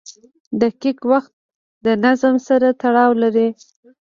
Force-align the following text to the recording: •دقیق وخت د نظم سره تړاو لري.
•دقیق 0.61 0.99
وخت 1.11 1.31
د 1.85 1.87
نظم 2.03 2.35
سره 2.47 2.67
تړاو 2.81 3.11
لري. 3.23 3.47